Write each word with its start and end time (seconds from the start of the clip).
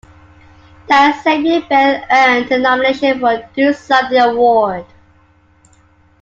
That 0.87 1.21
same 1.23 1.45
year, 1.45 1.61
Biel 1.69 2.01
earned 2.09 2.51
a 2.51 2.57
nomination 2.57 3.19
for 3.19 3.33
a 3.33 3.49
Do 3.55 3.71
Something 3.71 4.17
Award. 4.19 4.87